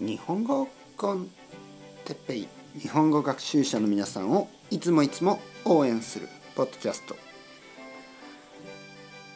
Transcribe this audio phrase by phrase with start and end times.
[0.00, 0.66] 日本語
[0.96, 1.28] コン
[2.06, 2.48] テッペイ
[2.80, 6.26] 日本語学習者の皆さんをいつもいつも応援する
[6.56, 7.14] ポッドキャスト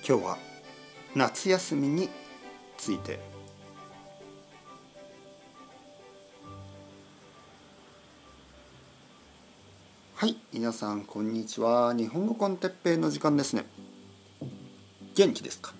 [0.08, 0.38] 今日は
[1.14, 2.08] 夏休みに
[2.78, 3.20] ついて。
[10.14, 11.92] はい皆さんこんにちは。
[11.92, 13.66] 日本語コンテッペイの時間ですね。
[15.14, 15.74] 元気ですか？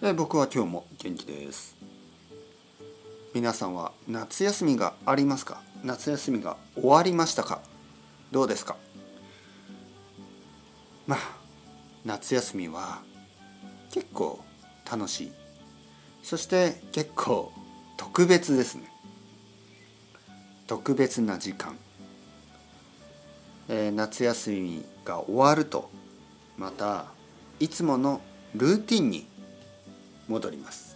[0.00, 1.76] え僕は今日も元気です。
[3.32, 5.62] 皆さんは夏休みがありますか？
[5.84, 7.60] 夏休みが終わりましたか？
[8.32, 8.76] どうですか？
[11.06, 11.18] まあ
[12.04, 12.98] 夏休みは
[13.92, 14.40] 結構
[14.90, 15.32] 楽しい。
[16.24, 17.52] そして結構
[17.96, 18.90] 特別ですね。
[20.66, 21.78] 特別な時間、
[23.68, 25.88] えー、夏休みが終わると
[26.56, 27.06] また
[27.60, 28.20] いつもの
[28.56, 29.28] ルーティンに
[30.26, 30.89] 戻ります。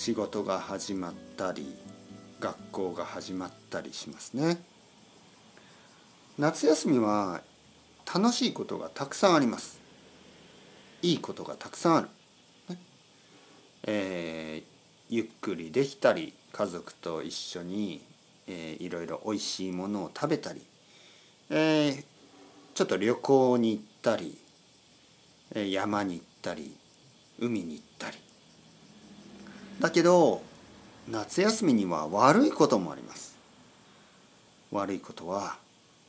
[0.00, 1.76] 仕事が始まったり
[2.40, 4.56] 学校が始まったりしますね。
[6.38, 7.42] 夏休みは
[8.06, 9.78] 楽しいことがたくさんあります。
[11.02, 12.08] いいことがたくさんある、
[12.70, 12.78] ね。
[13.82, 18.00] えー、ゆっくりできたり家族と一緒に、
[18.46, 20.62] えー、いろいろおいしいものを食べたり、
[21.50, 22.04] えー、
[22.72, 24.38] ちょっと旅行に行ったり
[25.70, 26.74] 山に行ったり
[27.38, 28.16] 海に行ったり。
[29.80, 30.42] だけど
[31.08, 33.36] 夏休みには悪いこともあります。
[34.70, 35.56] 悪いことは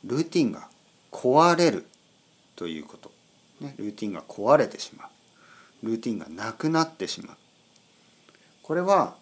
[0.04, 0.68] ルーティンが
[1.10, 1.86] 壊れる
[2.54, 3.10] ということ、
[3.60, 5.06] ね、ルーティンが壊れてしま
[5.82, 5.86] う。
[5.86, 7.36] ルーティンがなくなってしまう。
[8.62, 9.16] これは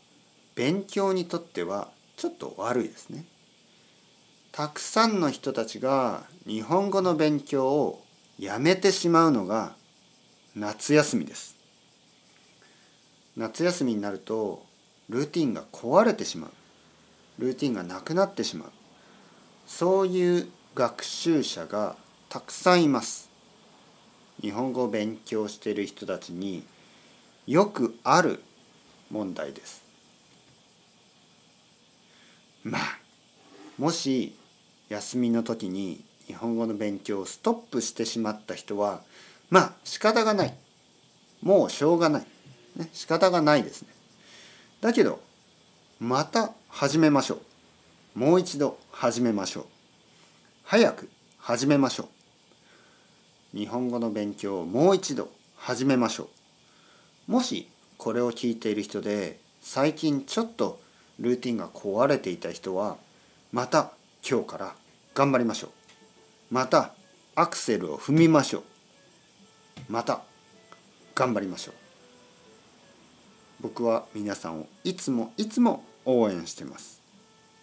[0.54, 3.24] 勉強にとってはちょっと悪いですね。
[4.52, 8.04] たくさんの人たちが日本語の勉強を
[8.38, 9.74] やめてしまうのが
[10.56, 11.59] 夏休みです。
[13.36, 14.64] 夏休みになると
[15.08, 16.50] ルーティンが壊れてしまう。
[17.38, 18.70] ルーティンがなくなってしまう。
[19.66, 21.96] そういう学習者が
[22.28, 23.30] たくさんいます。
[24.40, 26.64] 日本語を勉強している人たちに
[27.46, 28.42] よくある
[29.10, 29.82] 問題です。
[32.62, 32.98] まあ
[33.78, 34.36] もし
[34.88, 39.02] 休みの時に日本語の勉強をストップしてしまった人は
[39.50, 40.54] まあ仕方がない。
[41.42, 42.26] もうしょうがない。
[42.80, 43.88] ね、仕方がないですね。
[44.80, 45.20] だけど
[46.00, 47.34] また始めましょ
[48.16, 48.18] う。
[48.18, 49.64] もう一度始めましょう。
[50.64, 52.08] 早く始めましょ
[53.54, 53.56] う。
[53.58, 56.28] 日本語の勉強をもう一度始めましょ
[57.28, 57.32] う。
[57.32, 60.80] もしこれを聞いている人で最近ちょっと
[61.18, 62.96] ルーティンが壊れていた人は
[63.52, 63.92] また
[64.28, 64.74] 今日から
[65.14, 65.70] 頑張りましょう。
[66.50, 66.94] また
[67.34, 68.62] アクセルを踏みましょう。
[69.88, 70.22] また
[71.14, 71.79] 頑張りましょう。
[73.62, 77.00] 僕は皆さんをいつもいつも応援してます。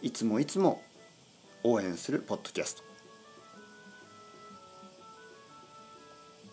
[0.01, 0.81] いつもいつも
[1.63, 2.83] 応援するポッドキャスト。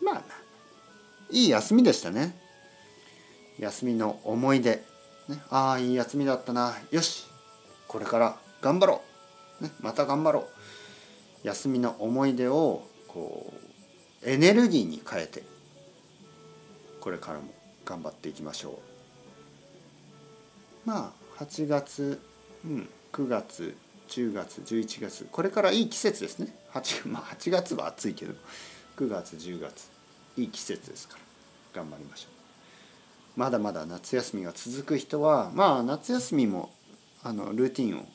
[0.03, 0.23] まあ
[1.31, 2.35] いい休みでしたね。
[3.59, 4.83] 休みの思い出、
[5.29, 6.75] ね、ああいい休みだったな。
[6.91, 7.27] よし
[7.87, 9.03] これから頑張ろ
[9.61, 11.47] う、ね、また頑張ろう。
[11.47, 13.53] 休みの思い出をこ
[14.23, 15.43] うエネルギーに変えて
[17.01, 17.53] これからも
[17.85, 18.94] 頑張っていきましょう。
[20.85, 22.21] まあ8月、
[22.65, 23.77] うん、9月
[24.09, 26.55] 10月11月これからいい季節ですね。
[26.73, 28.35] 8,、まあ、8月は暑いけど
[28.97, 29.89] 9月10月
[30.37, 31.17] いい季節ですか
[31.75, 32.29] ら頑張りましょ
[33.37, 33.41] う。
[33.41, 36.71] まだまだ夏休みが続く人はまあ夏休みも
[37.23, 38.07] あのルーティンを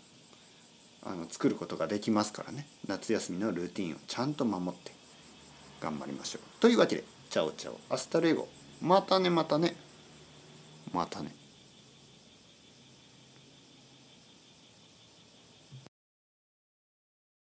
[1.03, 2.67] あの作ることができますからね。
[2.87, 4.91] 夏休みのルーティンをちゃんと守って
[5.81, 6.41] 頑張りましょう。
[6.61, 8.47] というわけで Chao chao。Hasta luego。
[8.81, 9.75] またねまたね。
[10.93, 11.33] またね